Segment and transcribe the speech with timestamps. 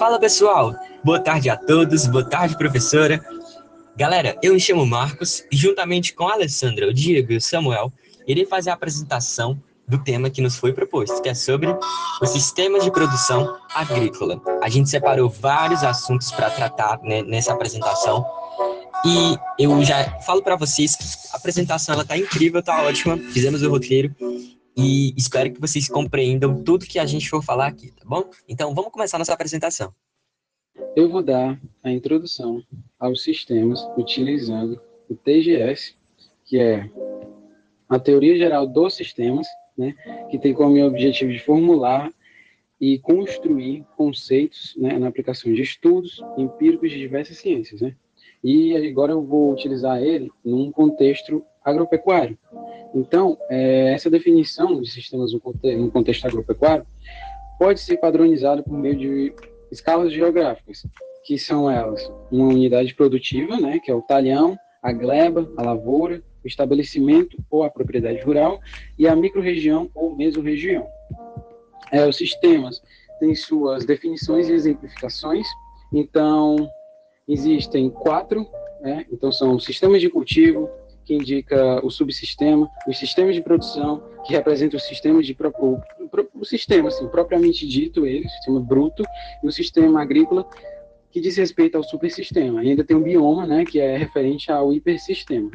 [0.00, 0.74] Fala pessoal,
[1.04, 3.22] boa tarde a todos, boa tarde professora.
[3.94, 7.92] Galera, eu me chamo Marcos e juntamente com a Alessandra, o Diego e o Samuel,
[8.26, 11.68] irei fazer a apresentação do tema que nos foi proposto, que é sobre
[12.22, 14.40] os sistemas de produção agrícola.
[14.62, 18.24] A gente separou vários assuntos para tratar né, nessa apresentação
[19.04, 21.04] e eu já falo para vocês que
[21.34, 23.18] a apresentação ela tá incrível, tá ótima.
[23.34, 24.16] Fizemos o roteiro
[24.80, 28.30] e espero que vocês compreendam tudo que a gente for falar aqui, tá bom?
[28.48, 29.92] Então vamos começar nossa apresentação.
[30.96, 32.62] Eu vou dar a introdução
[32.98, 35.94] aos sistemas utilizando o TGS,
[36.44, 36.90] que é
[37.88, 39.94] a teoria geral dos sistemas, né,
[40.30, 42.12] que tem como objetivo de formular
[42.80, 47.82] e construir conceitos né, na aplicação de estudos empíricos de diversas ciências.
[47.82, 47.94] Né?
[48.42, 52.38] E agora eu vou utilizar ele num contexto agropecuário.
[52.94, 56.86] Então, é, essa definição de sistemas no contexto agropecuário
[57.58, 59.34] pode ser padronizada por meio de
[59.70, 60.86] escalas geográficas,
[61.24, 66.22] que são elas uma unidade produtiva, né, que é o talhão, a gleba, a lavoura,
[66.42, 68.60] o estabelecimento ou a propriedade rural,
[68.98, 70.86] e a microrregião ou mesorregião.
[71.92, 72.80] É, os sistemas
[73.18, 75.46] têm suas definições e exemplificações,
[75.92, 76.56] então
[77.28, 78.46] existem quatro,
[78.80, 80.68] né, então são sistemas de cultivo,
[81.04, 85.78] que indica o subsistema, os sistemas de produção, que representam os sistemas de o,
[86.34, 89.02] o sistema, assim, propriamente dito, ele, o sistema bruto,
[89.42, 90.46] e o sistema agrícola,
[91.10, 92.62] que diz respeito ao supersistema.
[92.62, 95.50] E ainda tem o bioma, né, que é referente ao hipersistema.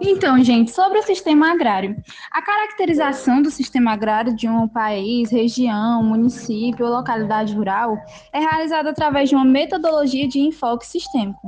[0.00, 1.96] Então, gente, sobre o sistema agrário.
[2.30, 7.96] A caracterização do sistema agrário de um país, região, município ou localidade rural
[8.32, 11.40] é realizada através de uma metodologia de enfoque sistêmico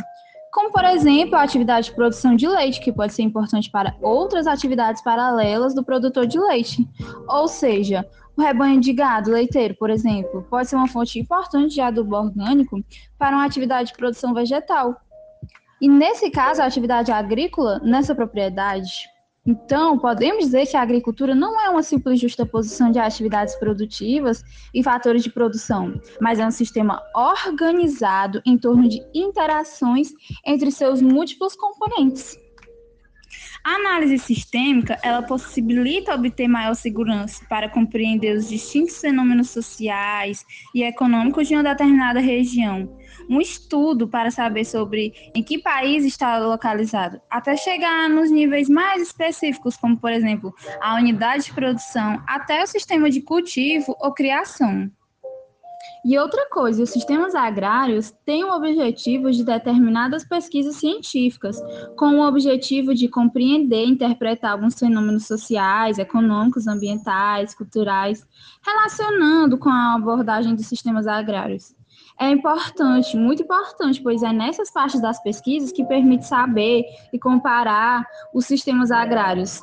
[0.53, 4.47] como por exemplo a atividade de produção de leite, que pode ser importante para outras
[4.47, 6.89] atividades paralelas do produtor de leite.
[7.29, 11.81] Ou seja, o rebanho de gado leiteiro, por exemplo, pode ser uma fonte importante de
[11.81, 12.83] adubo orgânico
[13.19, 14.97] para uma atividade de produção vegetal.
[15.81, 19.09] E nesse caso, a atividade agrícola nessa propriedade
[19.47, 24.43] então, podemos dizer que a agricultura não é uma simples justaposição de atividades produtivas
[24.75, 30.09] e fatores de produção, mas é um sistema organizado em torno de interações
[30.45, 32.37] entre seus múltiplos componentes.
[33.67, 40.85] A análise sistêmica, ela possibilita obter maior segurança para compreender os distintos fenômenos sociais e
[40.85, 42.97] econômicos de uma determinada região,
[43.29, 49.03] um estudo para saber sobre em que país está localizado, até chegar nos níveis mais
[49.03, 54.89] específicos, como, por exemplo, a unidade de produção, até o sistema de cultivo ou criação.
[56.09, 61.61] E outra coisa, os sistemas agrários têm o objetivo de determinadas pesquisas científicas,
[61.97, 68.25] com o objetivo de compreender e interpretar alguns fenômenos sociais, econômicos, ambientais, culturais,
[68.65, 71.75] relacionando com a abordagem dos sistemas agrários
[72.19, 78.07] é importante, muito importante, pois é nessas partes das pesquisas que permite saber e comparar
[78.33, 79.63] os sistemas agrários.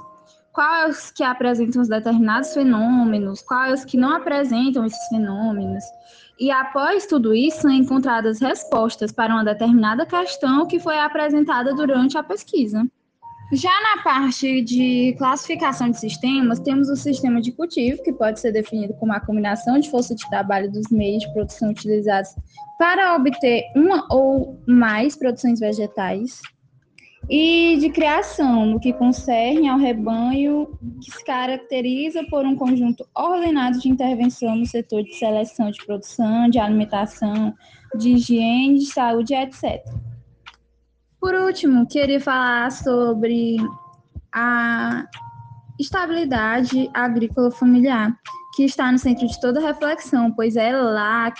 [0.53, 5.83] Quais que apresentam os determinados fenômenos, quais que não apresentam esses fenômenos.
[6.39, 12.17] E após tudo isso, são encontradas respostas para uma determinada questão que foi apresentada durante
[12.17, 12.87] a pesquisa.
[13.51, 18.51] Já na parte de classificação de sistemas, temos o sistema de cultivo, que pode ser
[18.51, 22.31] definido como a combinação de força de trabalho dos meios de produção utilizados
[22.79, 26.41] para obter uma ou mais produções vegetais.
[27.29, 33.79] E de criação, no que concerne ao rebanho, que se caracteriza por um conjunto ordenado
[33.79, 37.53] de intervenção no setor de seleção de produção, de alimentação,
[37.97, 39.81] de higiene, de saúde, etc.
[41.19, 43.55] Por último, queria falar sobre
[44.33, 45.05] a
[45.79, 48.13] estabilidade agrícola familiar,
[48.55, 51.33] que está no centro de toda reflexão, pois é lá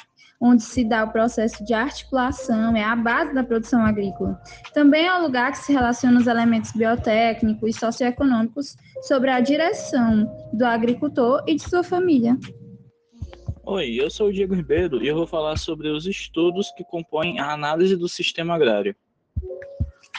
[0.44, 4.38] onde se dá o processo de articulação, é a base da produção agrícola.
[4.74, 10.30] Também é o lugar que se relaciona os elementos biotécnicos e socioeconômicos sobre a direção
[10.52, 12.38] do agricultor e de sua família.
[13.66, 17.40] Oi, eu sou o Diego Ribeiro e eu vou falar sobre os estudos que compõem
[17.40, 18.94] a análise do sistema agrário.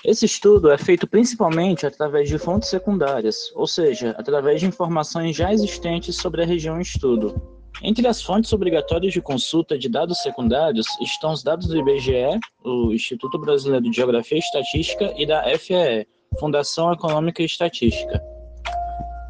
[0.03, 5.53] Esse estudo é feito principalmente através de fontes secundárias, ou seja, através de informações já
[5.53, 7.54] existentes sobre a região em estudo.
[7.87, 12.91] Entre as fontes obrigatórias de consulta de dados secundários estão os dados do IBGE, o
[12.91, 16.09] Instituto Brasileiro de Geografia e Estatística, e da FEE,
[16.41, 18.23] Fundação Econômica e Estatística.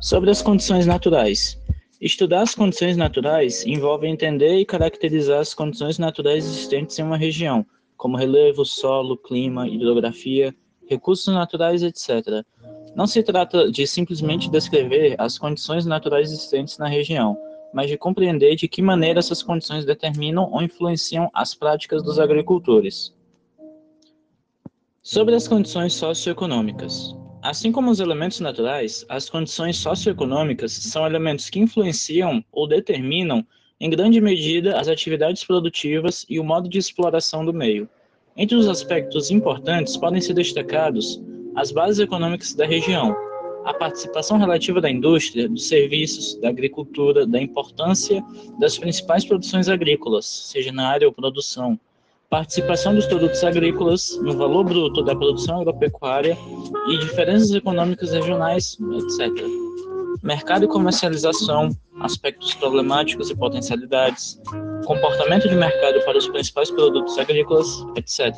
[0.01, 1.61] Sobre as condições naturais.
[2.01, 7.67] Estudar as condições naturais envolve entender e caracterizar as condições naturais existentes em uma região,
[7.97, 10.55] como relevo, solo, clima, hidrografia,
[10.87, 12.45] recursos naturais, etc.
[12.95, 17.37] Não se trata de simplesmente descrever as condições naturais existentes na região,
[17.75, 23.13] mas de compreender de que maneira essas condições determinam ou influenciam as práticas dos agricultores.
[25.03, 27.15] Sobre as condições socioeconômicas.
[27.43, 33.45] Assim como os elementos naturais, as condições socioeconômicas são elementos que influenciam ou determinam,
[33.79, 37.87] em grande medida, as atividades produtivas e o modo de exploração do meio.
[38.37, 41.21] Entre os aspectos importantes podem ser destacados
[41.55, 43.15] as bases econômicas da região,
[43.65, 48.23] a participação relativa da indústria, dos serviços, da agricultura, da importância
[48.59, 51.79] das principais produções agrícolas, seja na área ou produção,
[52.29, 56.37] participação dos produtos agrícolas no valor bruto da produção agropecuária
[56.89, 59.45] e diferenças econômicas regionais, etc.
[60.23, 61.71] Mercado e comercialização,
[62.01, 64.41] aspectos problemáticos e potencialidades,
[64.85, 68.35] comportamento de mercado para os principais produtos agrícolas, etc.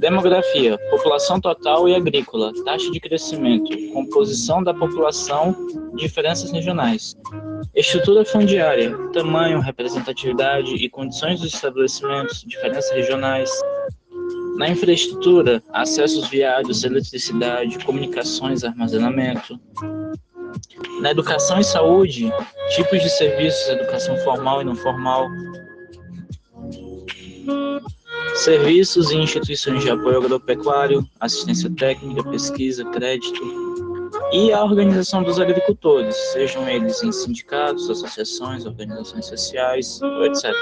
[0.00, 5.54] Demografia, população total e agrícola, taxa de crescimento, composição da população,
[5.94, 7.14] diferenças regionais.
[7.74, 13.50] Estrutura fundiária, tamanho, representatividade e condições dos estabelecimentos, diferenças regionais.
[14.56, 19.60] Na infraestrutura, acessos viários, eletricidade, comunicações, armazenamento.
[21.02, 22.32] Na educação e saúde,
[22.74, 25.28] tipos de serviços, educação formal e não formal.
[28.44, 33.38] Serviços e instituições de apoio agropecuário, assistência técnica, pesquisa, crédito,
[34.32, 40.54] e a organização dos agricultores, sejam eles em sindicatos, associações, organizações sociais, etc.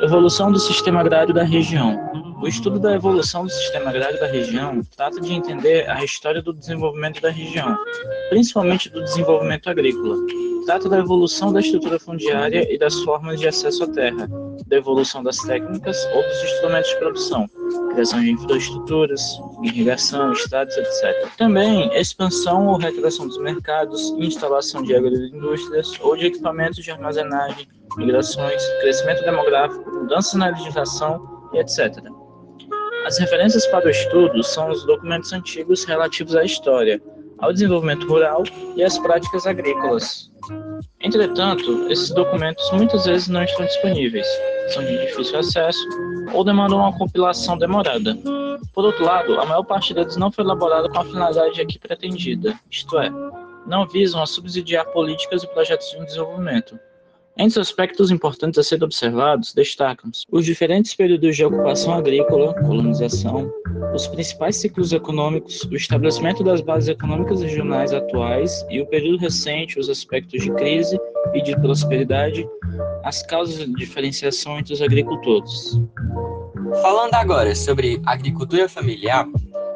[0.00, 1.94] Evolução do sistema agrário da região.
[2.40, 6.54] O estudo da evolução do sistema agrário da região trata de entender a história do
[6.54, 7.76] desenvolvimento da região,
[8.30, 10.16] principalmente do desenvolvimento agrícola.
[10.64, 14.26] Trata da evolução da estrutura fundiária e das formas de acesso à terra,
[14.66, 17.48] da evolução das técnicas ou dos instrumentos de produção,
[17.92, 21.28] criação de infraestruturas, irrigação, estradas, etc.
[21.36, 28.62] Também expansão ou retração dos mercados, instalação de agroindústrias ou de equipamentos de armazenagem, migrações,
[28.80, 31.96] crescimento demográfico, mudanças na legislação e etc.
[33.06, 37.00] As referências para o estudo são os documentos antigos relativos à história,
[37.38, 38.42] ao desenvolvimento rural
[38.74, 40.30] e às práticas agrícolas.
[41.00, 44.26] Entretanto, esses documentos muitas vezes não estão disponíveis,
[44.68, 45.86] são de difícil acesso
[46.32, 48.16] ou demandam uma compilação demorada.
[48.72, 52.58] Por outro lado, a maior parte deles não foi elaborada com a finalidade aqui pretendida,
[52.70, 53.10] isto é,
[53.66, 56.78] não visam a subsidiar políticas e projetos de desenvolvimento,
[57.38, 63.52] entre os aspectos importantes a serem observados, destacam-se os diferentes períodos de ocupação agrícola, colonização,
[63.94, 69.78] os principais ciclos econômicos, o estabelecimento das bases econômicas regionais atuais e o período recente,
[69.78, 70.98] os aspectos de crise
[71.34, 72.48] e de prosperidade,
[73.04, 75.78] as causas de diferenciação entre os agricultores.
[76.80, 79.26] Falando agora sobre agricultura familiar,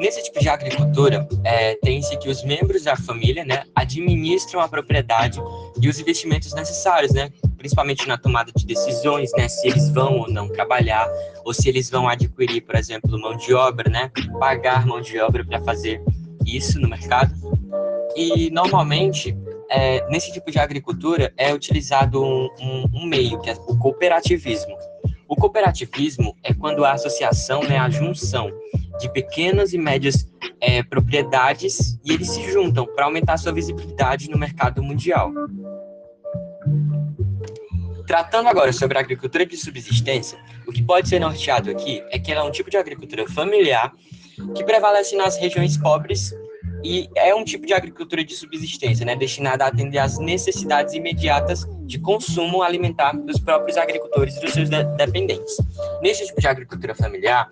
[0.00, 5.38] Nesse tipo de agricultura, é, tem-se que os membros da família né, administram a propriedade
[5.78, 7.30] e os investimentos necessários, né,
[7.60, 11.06] principalmente na tomada de decisões, né, se eles vão ou não trabalhar,
[11.44, 15.44] ou se eles vão adquirir, por exemplo, mão de obra, né, pagar mão de obra
[15.44, 16.02] para fazer
[16.46, 17.34] isso no mercado.
[18.16, 19.36] E, normalmente,
[19.70, 24.74] é, nesse tipo de agricultura é utilizado um, um, um meio, que é o cooperativismo.
[25.28, 28.50] O cooperativismo é quando a associação, né, a junção
[28.98, 30.26] de pequenas e médias
[30.62, 35.30] é, propriedades e eles se juntam para aumentar sua visibilidade no mercado mundial.
[38.10, 40.36] Tratando agora sobre a agricultura de subsistência,
[40.66, 43.92] o que pode ser norteado aqui é que ela é um tipo de agricultura familiar
[44.52, 46.34] que prevalece nas regiões pobres
[46.82, 51.64] e é um tipo de agricultura de subsistência, né, destinada a atender às necessidades imediatas
[51.82, 55.56] de consumo alimentar dos próprios agricultores e dos seus de dependentes.
[56.02, 57.48] Nesse tipo de agricultura familiar,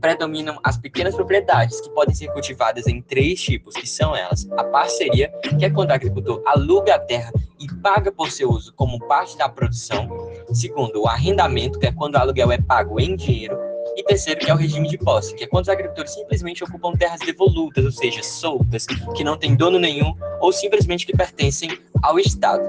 [0.00, 4.64] predominam as pequenas propriedades, que podem ser cultivadas em três tipos, que são elas: a
[4.64, 5.28] parceria,
[5.58, 9.36] que é quando o agricultor aluga a terra e paga por seu uso como parte
[9.36, 10.08] da produção.
[10.52, 13.58] Segundo, o arrendamento, que é quando o aluguel é pago em dinheiro.
[13.96, 16.92] E terceiro, que é o regime de posse, que é quando os agricultores simplesmente ocupam
[16.92, 21.70] terras devolutas, ou seja, soltas, que não têm dono nenhum ou simplesmente que pertencem
[22.02, 22.62] ao Estado.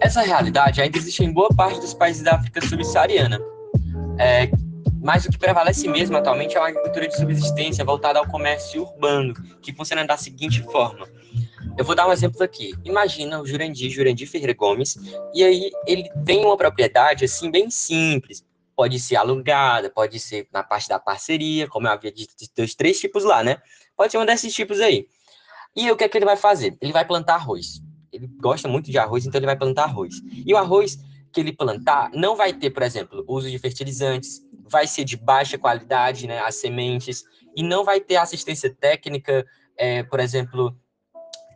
[0.00, 3.40] Essa realidade ainda existe em boa parte dos países da África subsaariana,
[4.18, 4.50] é,
[5.06, 9.34] mas o que prevalece mesmo atualmente é uma agricultura de subsistência voltada ao comércio urbano,
[9.62, 11.08] que funciona da seguinte forma.
[11.78, 12.74] Eu vou dar um exemplo aqui.
[12.84, 14.98] Imagina o Jurandir, Jurandir Ferreira Gomes,
[15.32, 18.44] e aí ele tem uma propriedade assim bem simples.
[18.74, 22.98] Pode ser alugada, pode ser na parte da parceria, como eu havia dito, dos três
[22.98, 23.58] tipos lá, né?
[23.96, 25.06] Pode ser um desses tipos aí.
[25.76, 26.76] E o que é que ele vai fazer?
[26.80, 27.80] Ele vai plantar arroz.
[28.12, 30.16] Ele gosta muito de arroz, então ele vai plantar arroz.
[30.44, 30.98] E o arroz
[31.36, 34.40] que ele plantar não vai ter, por exemplo, uso de fertilizantes,
[34.70, 37.24] vai ser de baixa qualidade, né, as sementes,
[37.54, 39.44] e não vai ter assistência técnica,
[39.76, 40.74] é, por exemplo,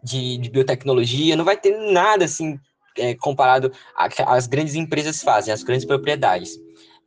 [0.05, 2.61] de, de biotecnologia, não vai ter nada assim
[2.99, 3.73] é, comparado
[4.27, 6.59] às grandes empresas fazem, as grandes propriedades.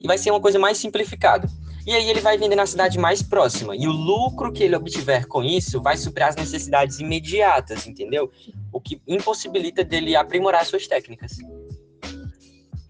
[0.01, 1.47] E vai ser uma coisa mais simplificada.
[1.85, 3.75] E aí ele vai vender na cidade mais próxima.
[3.75, 8.31] E o lucro que ele obtiver com isso vai suprir as necessidades imediatas, entendeu?
[8.71, 11.37] O que impossibilita dele aprimorar suas técnicas.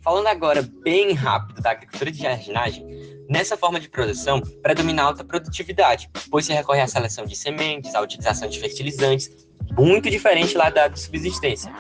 [0.04, 2.86] Falando agora bem rápido da agricultura de jardinagem,
[3.30, 7.96] nessa forma de produção predomina a alta produtividade, pois se recorre à seleção de sementes,
[7.96, 9.32] à utilização de fertilizantes,
[9.78, 11.72] muito diferente lá da subsistência,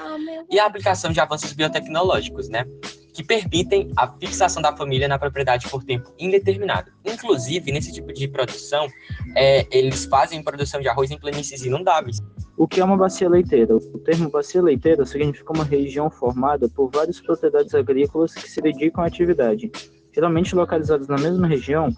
[0.49, 2.65] e a aplicação de avanços biotecnológicos, né?
[3.13, 6.91] que permitem a fixação da família na propriedade por tempo indeterminado.
[7.05, 8.87] Inclusive, nesse tipo de produção,
[9.35, 12.17] é, eles fazem produção de arroz em planícies inundáveis.
[12.55, 13.75] O que é uma bacia leiteira?
[13.75, 19.03] O termo bacia leiteira significa uma região formada por várias propriedades agrícolas que se dedicam
[19.03, 19.71] à atividade.
[20.13, 21.89] Geralmente localizadas na mesma região,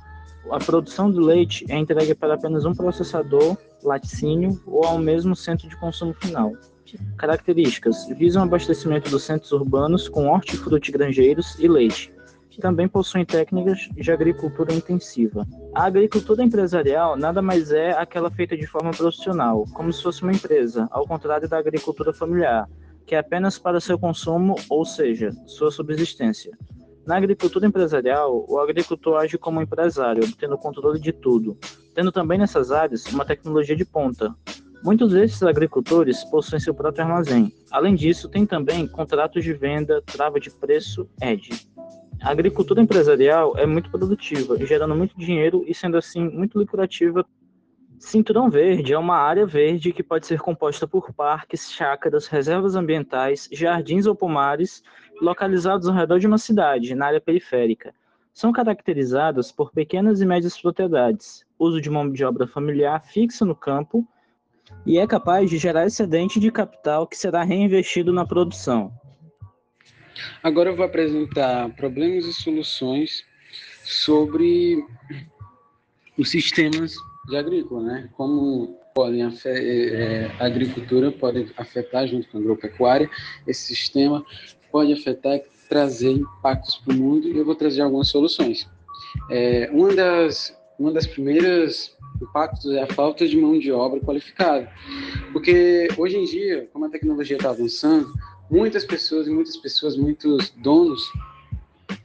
[0.49, 5.67] a produção do leite é entregue para apenas um processador, laticínio ou ao mesmo centro
[5.67, 6.53] de consumo final.
[7.17, 12.14] Características: visam abastecimento dos centros urbanos com hortifruti grangeiros e leite.
[12.59, 15.45] Também possuem técnicas de agricultura intensiva.
[15.73, 20.31] A agricultura empresarial nada mais é aquela feita de forma profissional, como se fosse uma
[20.31, 22.69] empresa, ao contrário da agricultura familiar,
[23.05, 26.57] que é apenas para seu consumo, ou seja, sua subsistência.
[27.05, 31.57] Na agricultura empresarial, o agricultor age como empresário, obtendo controle de tudo,
[31.93, 34.33] tendo também nessas áreas uma tecnologia de ponta,
[34.85, 37.51] Muitos desses agricultores possuem seu próprio armazém.
[37.71, 41.49] Além disso, tem também contratos de venda, trava de preço, ED.
[42.25, 47.23] A agricultura empresarial é muito produtiva, gerando muito dinheiro e sendo assim muito lucrativa.
[47.99, 53.47] Cinturão Verde é uma área verde que pode ser composta por parques, chácaras, reservas ambientais,
[53.51, 54.81] jardins ou pomares
[55.21, 57.93] localizados ao redor de uma cidade, na área periférica.
[58.33, 63.55] São caracterizadas por pequenas e médias propriedades, uso de mão de obra familiar fixa no
[63.55, 64.03] campo
[64.83, 68.91] e é capaz de gerar excedente de capital que será reinvestido na produção.
[70.41, 73.23] Agora eu vou apresentar problemas e soluções
[73.83, 74.83] sobre
[76.17, 76.95] os sistemas
[77.27, 78.09] de agrícola, né?
[78.13, 83.09] Como podem é, a agricultura pode afetar junto com a agropecuária,
[83.45, 84.25] esse sistema
[84.71, 88.69] pode afetar e trazer impactos para o mundo e eu vou trazer algumas soluções.
[89.29, 94.69] É, uma das uma das primeiras impactos é a falta de mão de obra qualificada.
[95.31, 98.13] Porque hoje em dia, como a tecnologia está avançando,
[98.49, 101.01] muitas pessoas muitas pessoas, muitos donos,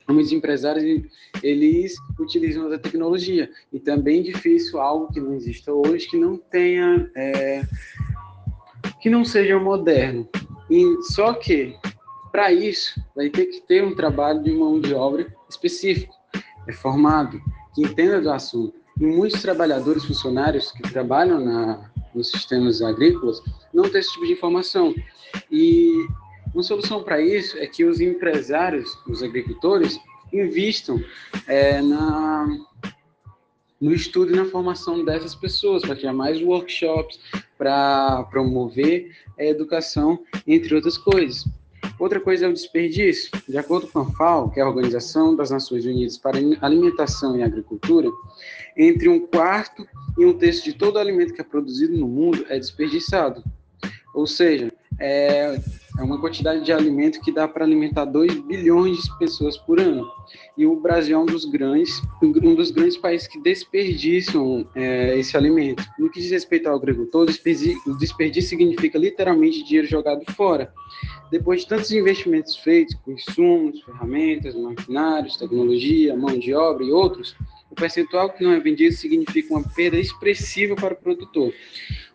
[0.08, 1.06] muitos empresários,
[1.42, 3.50] eles utilizam da tecnologia.
[3.72, 7.62] E também é difícil algo que não exista hoje, que não tenha, é,
[9.00, 10.28] que não seja moderno.
[10.70, 11.76] E, só que,
[12.30, 16.14] para isso, vai ter que ter um trabalho de mão de obra específico,
[16.68, 17.40] é formado,
[17.74, 18.74] que entenda do assunto.
[18.98, 23.42] E muitos trabalhadores, funcionários que trabalham na, nos sistemas agrícolas
[23.72, 24.94] não têm esse tipo de informação.
[25.50, 26.06] E
[26.54, 29.98] uma solução para isso é que os empresários, os agricultores,
[30.32, 31.02] invistam
[31.46, 32.46] é, na,
[33.80, 37.20] no estudo e na formação dessas pessoas, para criar mais workshops,
[37.56, 41.44] para promover a educação, entre outras coisas.
[41.98, 43.30] Outra coisa é o desperdício.
[43.46, 47.42] De acordo com a FAO, que é a Organização das Nações Unidas para Alimentação e
[47.42, 48.08] Agricultura,
[48.76, 49.86] entre um quarto
[50.18, 53.44] e um terço de todo o alimento que é produzido no mundo é desperdiçado.
[54.14, 55.60] Ou seja, é,
[56.00, 60.10] é uma quantidade de alimento que dá para alimentar 2 bilhões de pessoas por ano.
[60.56, 65.36] E o Brasil é um dos grandes, um dos grandes países que desperdiçam é, esse
[65.36, 65.84] alimento.
[65.98, 67.28] No que diz respeito ao agricultor,
[67.86, 70.72] o desperdício significa literalmente dinheiro jogado fora.
[71.30, 77.36] Depois de tantos investimentos feitos com insumos, ferramentas, maquinários, tecnologia, mão de obra e outros,
[77.70, 81.52] o percentual que não é vendido significa uma perda expressiva para o produtor.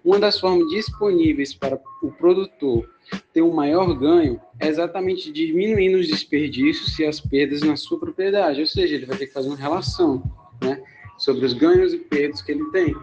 [0.03, 2.94] Uma das formas disponíveis para o produtor
[3.33, 8.61] ter um maior ganho é exatamente diminuindo os desperdícios e as perdas na sua propriedade,
[8.61, 10.23] ou seja, ele vai ter que fazer uma relação
[10.61, 10.81] né,
[11.17, 12.95] sobre os ganhos e perdas que ele tem.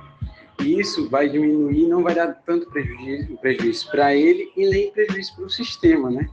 [0.60, 5.44] E isso vai diminuir, não vai dar tanto prejuízo, para ele e nem prejuízo para
[5.44, 6.28] o sistema, né?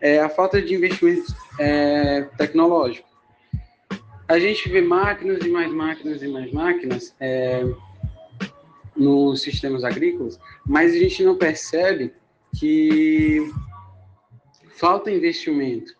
[0.00, 3.08] É a falta de investimento é, tecnológico.
[4.26, 7.64] A gente vê máquinas e mais máquinas e mais máquinas é,
[8.96, 12.12] nos sistemas agrícolas, mas a gente não percebe
[12.58, 13.50] que
[14.76, 15.92] falta investimento.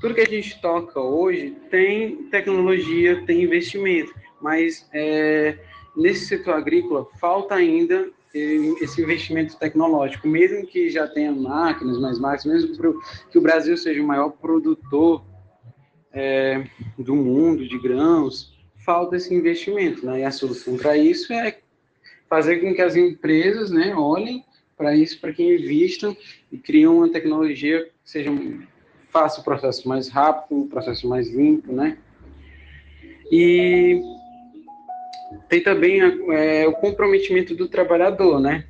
[0.00, 5.58] Tudo que a gente toca hoje tem tecnologia, tem investimento, mas é,
[5.96, 12.68] nesse setor agrícola falta ainda esse investimento tecnológico, mesmo que já tenha máquinas, mais máquinas,
[12.68, 13.00] mesmo
[13.30, 15.24] que o Brasil seja o maior produtor
[16.12, 16.66] é,
[16.98, 20.20] do mundo de grãos, falta esse investimento, né?
[20.20, 21.58] E a solução para isso é
[22.28, 24.44] fazer com que as empresas, né, olhem
[24.76, 26.16] para isso, para que invistam
[26.52, 28.30] e criam uma tecnologia que seja
[29.10, 31.96] faça o processo mais rápido, o processo mais limpo, né?
[33.32, 34.02] E
[35.48, 38.66] tem também é, o comprometimento do trabalhador, né?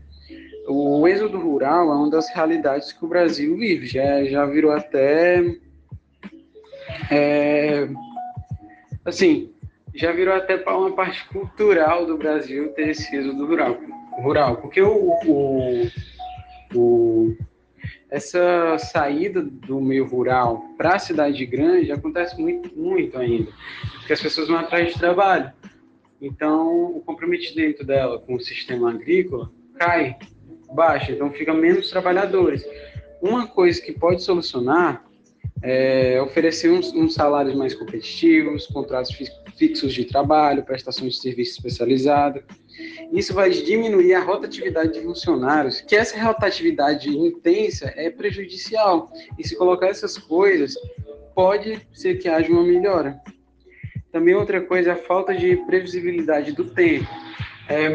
[0.68, 5.42] O êxodo rural é uma das realidades que o Brasil vive, já, já virou até.
[7.10, 7.88] É,
[9.04, 9.52] assim,
[9.94, 13.78] já virou até uma parte cultural do Brasil ter esse êxodo rural,
[14.22, 15.90] rural porque o, o,
[16.74, 17.36] o
[18.10, 23.50] essa saída do meio rural para a cidade grande acontece muito, muito ainda,
[23.98, 25.52] porque as pessoas vão atrás de trabalho.
[26.20, 30.16] Então, o comprometimento dela com o sistema agrícola cai,
[30.72, 32.64] baixa, então fica menos trabalhadores.
[33.20, 35.04] Uma coisa que pode solucionar
[35.62, 39.10] é oferecer uns, uns salários mais competitivos, contratos
[39.56, 42.44] fixos de trabalho, prestação de serviço especializada.
[43.12, 49.10] Isso vai diminuir a rotatividade de funcionários, que essa rotatividade intensa é prejudicial.
[49.38, 50.74] E se colocar essas coisas,
[51.34, 53.20] pode ser que haja uma melhora.
[54.12, 57.08] Também outra coisa é a falta de previsibilidade do tempo.
[57.68, 57.88] É,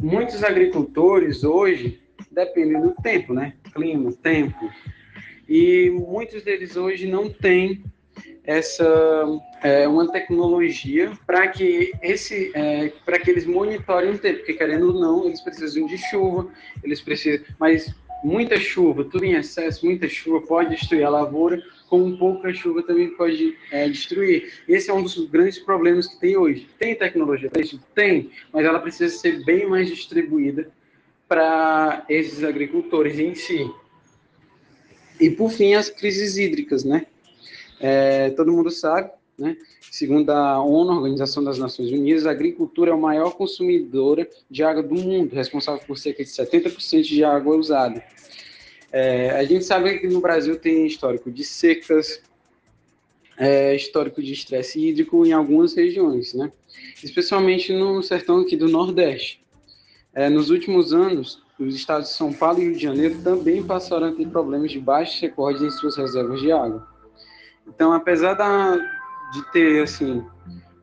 [0.00, 3.54] muitos agricultores hoje dependem do tempo, né?
[3.72, 4.70] Clima, tempo.
[5.48, 7.84] E muitos deles hoje não têm
[8.44, 9.24] essa
[9.62, 14.88] é, uma tecnologia para que esse é, para que eles monitorem o tempo, porque querendo
[14.88, 16.48] ou não eles precisam de chuva,
[16.82, 22.16] eles precisam, mas muita chuva, tudo em excesso, muita chuva pode destruir a lavoura, como
[22.18, 24.52] pouca chuva também pode é, destruir.
[24.66, 26.66] Esse é um dos grandes problemas que tem hoje.
[26.78, 27.80] Tem tecnologia para isso?
[27.94, 30.70] Tem, mas ela precisa ser bem mais distribuída
[31.28, 33.70] para esses agricultores em si.
[35.20, 37.06] E por fim, as crises hídricas, né?
[37.80, 39.56] É, todo mundo sabe, né?
[39.90, 44.82] Segundo a ONU, Organização das Nações Unidas, a agricultura é a maior consumidora de água
[44.82, 48.02] do mundo, responsável por cerca de 70% de água usada.
[48.90, 52.20] É, a gente sabe que no Brasil tem histórico de secas,
[53.36, 56.50] é, histórico de estresse hídrico em algumas regiões, né?
[57.02, 59.44] especialmente no sertão aqui do Nordeste.
[60.12, 64.08] É, nos últimos anos, os estados de São Paulo e Rio de Janeiro também passaram
[64.08, 66.86] a ter problemas de baixos recordes em suas reservas de água.
[67.66, 68.76] Então, apesar da,
[69.32, 70.24] de ter assim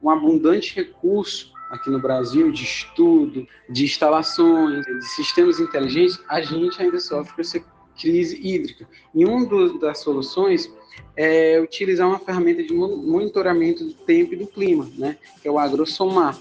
[0.01, 6.81] um abundante recurso aqui no Brasil de estudo, de instalações, de sistemas inteligentes, a gente
[6.81, 7.63] ainda sofre com essa
[7.99, 8.87] crise hídrica.
[9.13, 9.45] E uma
[9.79, 10.69] das soluções
[11.15, 15.59] é utilizar uma ferramenta de monitoramento do tempo e do clima, né, que é o
[15.59, 16.37] agrosomar.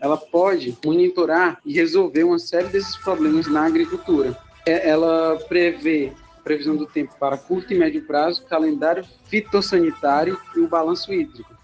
[0.00, 4.38] Ela pode monitorar e resolver uma série desses problemas na agricultura.
[4.66, 6.12] É, ela prevê
[6.44, 11.56] previsão do tempo para curto e médio prazo, calendário fitossanitário e o balanço hídrico.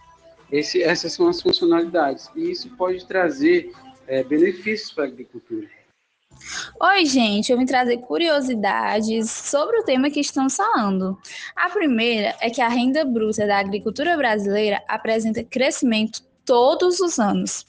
[0.51, 2.29] Esse, essas são as funcionalidades.
[2.37, 3.73] E isso pode trazer
[4.07, 5.66] é, benefícios para a agricultura.
[6.81, 11.18] Oi, gente, eu vim trazer curiosidades sobre o tema que estamos falando.
[11.57, 17.66] A primeira é que a renda bruta da agricultura brasileira apresenta crescimento todos os anos.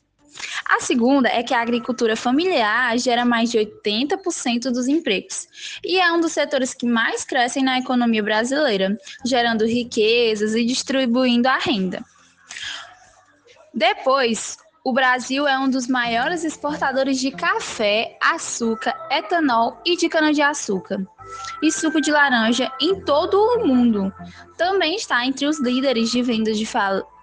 [0.69, 5.47] A segunda é que a agricultura familiar gera mais de 80% dos empregos
[5.83, 11.47] e é um dos setores que mais crescem na economia brasileira, gerando riquezas e distribuindo
[11.47, 12.03] a renda.
[13.73, 21.05] Depois, o Brasil é um dos maiores exportadores de café, açúcar, etanol e de cana-de-açúcar
[21.61, 24.13] e suco de laranja em todo o mundo.
[24.57, 26.67] Também está entre os líderes de vendas de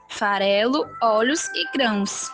[0.09, 2.31] farelo, óleos e grãos.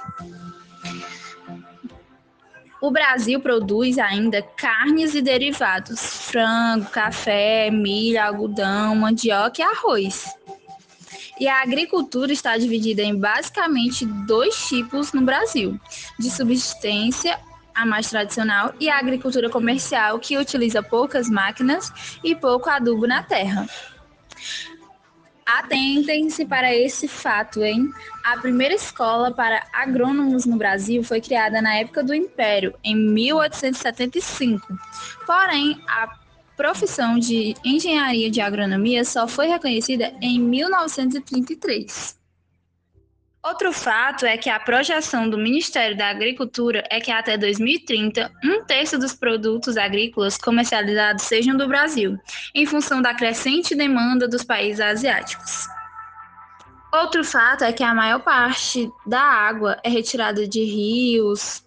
[2.81, 10.25] O Brasil produz ainda carnes e derivados: frango, café, milho, algodão, mandioca e arroz.
[11.41, 15.79] E a agricultura está dividida em basicamente dois tipos no Brasil:
[16.19, 17.39] de subsistência,
[17.75, 23.23] a mais tradicional, e a agricultura comercial, que utiliza poucas máquinas e pouco adubo na
[23.23, 23.69] terra.
[25.57, 27.91] Atentem-se para esse fato, hein?
[28.23, 34.79] A primeira escola para agrônomos no Brasil foi criada na época do Império, em 1875.
[35.27, 36.19] Porém, a
[36.55, 42.18] profissão de engenharia de agronomia só foi reconhecida em 1933.
[43.43, 48.65] Outro fato é que a projeção do Ministério da Agricultura é que até 2030, um
[48.65, 52.19] terço dos produtos agrícolas comercializados sejam do Brasil,
[52.55, 55.69] em função da crescente demanda dos países asiáticos.
[56.93, 61.63] Outro fato é que a maior parte da água é retirada de rios,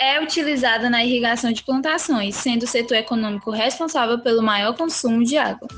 [0.00, 5.38] é utilizada na irrigação de plantações, sendo o setor econômico responsável pelo maior consumo de
[5.38, 5.68] água.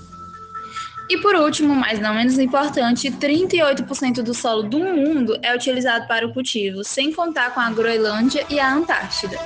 [1.08, 6.26] E por último, mas não menos importante, 38% do solo do mundo é utilizado para
[6.26, 9.38] o cultivo, sem contar com a Groenlândia e a Antártida.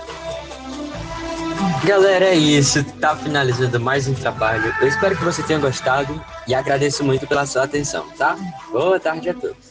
[1.85, 2.85] Galera, é isso.
[2.99, 4.75] Tá finalizando mais um trabalho.
[4.81, 8.37] Eu espero que você tenha gostado e agradeço muito pela sua atenção, tá?
[8.70, 9.69] Boa tarde a todos.